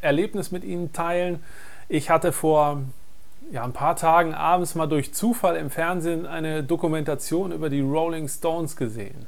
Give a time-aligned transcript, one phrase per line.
[0.00, 1.42] Erlebnis mit Ihnen teilen.
[1.88, 2.82] Ich hatte vor
[3.50, 8.28] ja, ein paar Tagen abends mal durch Zufall im Fernsehen eine Dokumentation über die Rolling
[8.28, 9.26] Stones gesehen.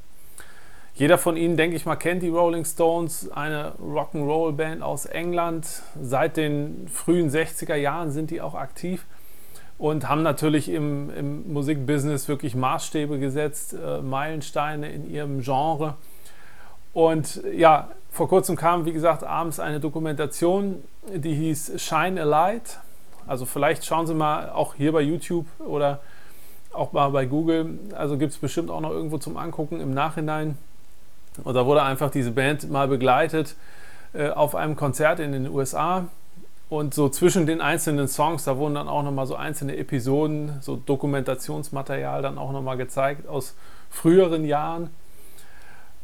[0.94, 5.82] Jeder von Ihnen, denke ich mal, kennt die Rolling Stones, eine Rock'n'Roll-Band aus England.
[6.02, 9.06] Seit den frühen 60er Jahren sind die auch aktiv
[9.78, 15.94] und haben natürlich im, im Musikbusiness wirklich Maßstäbe gesetzt, äh, Meilensteine in ihrem Genre.
[16.92, 20.82] Und ja, vor kurzem kam, wie gesagt, abends eine Dokumentation,
[21.14, 22.80] die hieß Shine a Light.
[23.26, 26.00] Also vielleicht schauen Sie mal auch hier bei YouTube oder
[26.72, 27.78] auch mal bei Google.
[27.94, 30.56] Also gibt es bestimmt auch noch irgendwo zum Angucken im Nachhinein.
[31.44, 33.54] Und da wurde einfach diese Band mal begleitet
[34.12, 36.06] äh, auf einem Konzert in den USA.
[36.68, 40.76] Und so zwischen den einzelnen Songs, da wurden dann auch nochmal so einzelne Episoden, so
[40.76, 43.54] Dokumentationsmaterial dann auch nochmal gezeigt aus
[43.90, 44.90] früheren Jahren.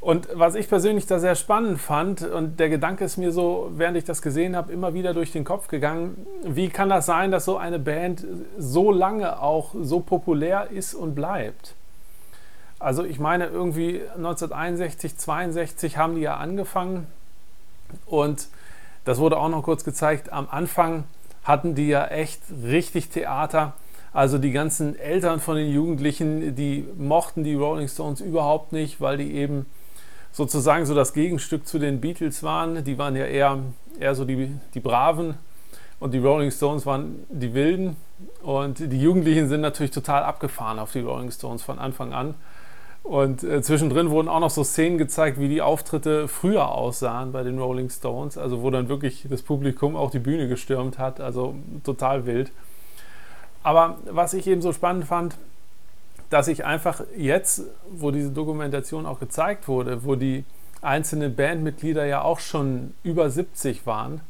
[0.04, 3.96] Und was ich persönlich da sehr spannend fand, und der Gedanke ist mir so, während
[3.96, 7.46] ich das gesehen habe, immer wieder durch den Kopf gegangen, wie kann das sein, dass
[7.46, 8.22] so eine Band
[8.58, 11.72] so lange auch so populär ist und bleibt?
[12.78, 17.06] Also ich meine, irgendwie 1961, 62 haben die ja angefangen
[18.04, 18.48] und
[19.06, 21.04] das wurde auch noch kurz gezeigt, am Anfang
[21.44, 23.72] hatten die ja echt richtig Theater.
[24.12, 29.16] Also die ganzen Eltern von den Jugendlichen, die mochten die Rolling Stones überhaupt nicht, weil
[29.16, 29.64] die eben
[30.34, 32.82] sozusagen so das Gegenstück zu den Beatles waren.
[32.84, 33.58] Die waren ja eher,
[34.00, 35.34] eher so die, die Braven
[36.00, 37.96] und die Rolling Stones waren die Wilden.
[38.42, 42.34] Und die Jugendlichen sind natürlich total abgefahren auf die Rolling Stones von Anfang an.
[43.04, 47.44] Und äh, zwischendrin wurden auch noch so Szenen gezeigt, wie die Auftritte früher aussahen bei
[47.44, 48.36] den Rolling Stones.
[48.36, 51.20] Also wo dann wirklich das Publikum auch die Bühne gestürmt hat.
[51.20, 51.54] Also
[51.84, 52.50] total wild.
[53.62, 55.36] Aber was ich eben so spannend fand,
[56.34, 60.44] dass ich einfach jetzt, wo diese Dokumentation auch gezeigt wurde, wo die
[60.82, 64.20] einzelnen Bandmitglieder ja auch schon über 70 waren,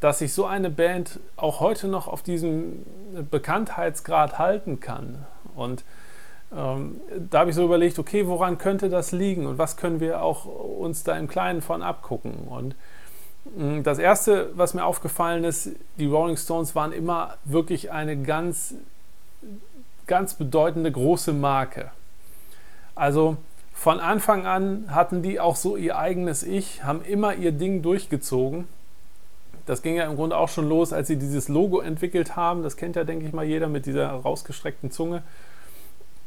[0.00, 2.86] dass sich so eine Band auch heute noch auf diesem
[3.30, 5.26] Bekanntheitsgrad halten kann.
[5.54, 5.84] Und
[6.50, 6.98] ähm,
[7.30, 10.46] da habe ich so überlegt, okay, woran könnte das liegen und was können wir auch
[10.46, 12.48] uns da im Kleinen von abgucken?
[12.48, 12.74] Und
[13.54, 18.76] mm, das Erste, was mir aufgefallen ist, die Rolling Stones waren immer wirklich eine ganz
[20.06, 21.90] ganz bedeutende große Marke.
[22.94, 23.36] Also
[23.72, 28.68] von Anfang an hatten die auch so ihr eigenes Ich, haben immer ihr Ding durchgezogen.
[29.66, 32.62] Das ging ja im Grunde auch schon los, als sie dieses Logo entwickelt haben.
[32.62, 35.22] Das kennt ja, denke ich mal, jeder mit dieser rausgestreckten Zunge.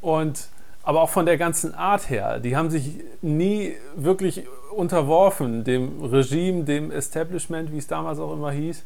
[0.02, 0.50] Und
[0.84, 2.40] aber auch von der ganzen Art her.
[2.40, 8.52] Die haben sich nie wirklich unterworfen dem Regime, dem Establishment, wie es damals auch immer
[8.52, 8.84] hieß,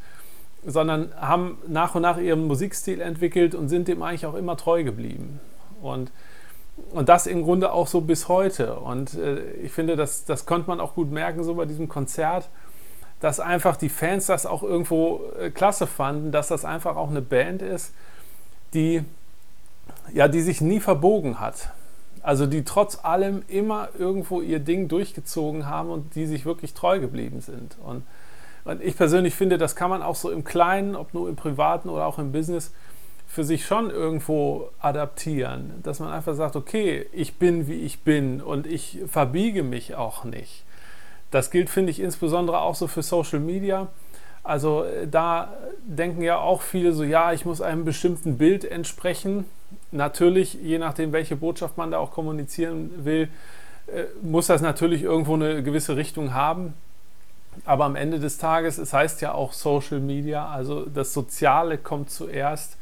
[0.66, 4.83] sondern haben nach und nach ihren Musikstil entwickelt und sind dem eigentlich auch immer treu
[4.83, 5.39] geblieben.
[5.81, 6.11] Und,
[6.91, 8.75] und das im Grunde auch so bis heute.
[8.75, 12.50] Und äh, ich finde, das, das konnte man auch gut merken, so bei diesem Konzert,
[13.19, 17.21] dass einfach die Fans das auch irgendwo äh, klasse fanden, dass das einfach auch eine
[17.21, 17.94] Band ist,
[18.73, 19.03] die,
[20.13, 21.69] ja, die sich nie verbogen hat.
[22.23, 27.00] Also die trotz allem immer irgendwo ihr Ding durchgezogen haben und die sich wirklich treu
[27.00, 27.77] geblieben sind.
[27.83, 28.03] Und
[28.63, 31.89] und ich persönlich finde, das kann man auch so im Kleinen, ob nur im Privaten
[31.89, 32.72] oder auch im Business,
[33.27, 35.75] für sich schon irgendwo adaptieren.
[35.83, 40.25] Dass man einfach sagt, okay, ich bin wie ich bin und ich verbiege mich auch
[40.25, 40.66] nicht.
[41.31, 43.88] Das gilt, finde ich, insbesondere auch so für Social Media.
[44.44, 45.53] Also äh, da
[45.85, 49.45] denken ja auch viele so, ja, ich muss einem bestimmten Bild entsprechen.
[49.91, 53.29] Natürlich, je nachdem, welche Botschaft man da auch kommunizieren will,
[53.88, 56.73] äh, muss das natürlich irgendwo eine gewisse Richtung haben.
[57.66, 62.09] Aber am Ende des Tages, es heißt ja auch Social Media, also das Soziale kommt
[62.09, 62.77] zuerst.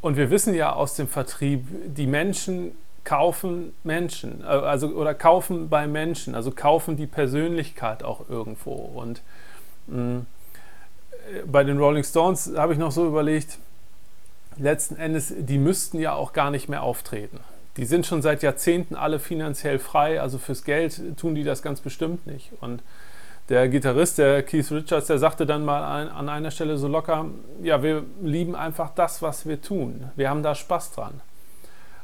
[0.00, 2.72] Und wir wissen ja aus dem Vertrieb, die Menschen
[3.04, 8.74] kaufen Menschen, äh, also oder kaufen bei Menschen, also kaufen die Persönlichkeit auch irgendwo.
[8.74, 9.22] Und
[9.86, 10.26] mh, mm,
[11.46, 13.58] bei den Rolling Stones habe ich noch so überlegt,
[14.58, 17.40] letzten Endes, die müssten ja auch gar nicht mehr auftreten.
[17.76, 21.80] Die sind schon seit Jahrzehnten alle finanziell frei, also fürs Geld tun die das ganz
[21.80, 22.50] bestimmt nicht.
[22.60, 22.82] Und
[23.48, 27.26] der Gitarrist, der Keith Richards, der sagte dann mal an, an einer Stelle so locker,
[27.62, 30.10] ja, wir lieben einfach das, was wir tun.
[30.16, 31.20] Wir haben da Spaß dran.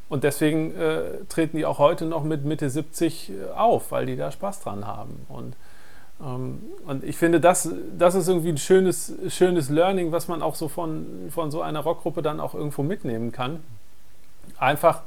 [0.09, 4.17] Und deswegen äh, treten die auch heute noch mit Mitte 70 äh, auf, weil die
[4.17, 5.27] da Spaß dran haben.
[5.29, 5.55] Und
[6.21, 7.69] Ähm, und ich finde, das,
[7.99, 11.81] das ist irgendwie ein schönes, schönes Learning, was man auch so von, von so einer
[11.81, 13.65] Rockgruppe dann auch irgendwo mitnehmen kann.
[14.57, 15.03] Einfach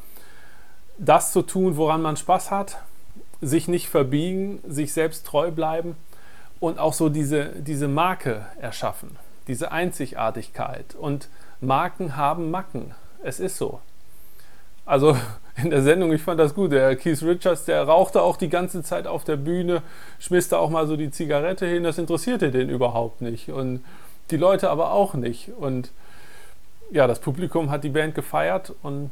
[0.98, 2.80] das zu tun, woran man Spaß hat,
[3.40, 5.96] sich nicht verbiegen, sich selbst treu bleiben
[6.60, 9.18] und auch so diese, diese Marke erschaffen,
[9.48, 10.96] diese Einzigartigkeit.
[10.96, 11.30] Und
[11.62, 12.94] Marken haben Macken.
[13.24, 13.80] Es ist so.
[14.86, 15.18] Also
[15.56, 16.72] in der Sendung, ich fand das gut.
[16.72, 19.82] Der Keith Richards, der rauchte auch die ganze Zeit auf der Bühne,
[20.20, 21.84] schmiss da auch mal so die Zigarette hin.
[21.84, 23.50] Das interessierte den überhaupt nicht.
[23.50, 23.84] Und
[24.32, 25.50] die Leute aber auch nicht.
[25.58, 25.92] Und
[26.92, 29.12] ja, das Publikum hat die Band gefeiert und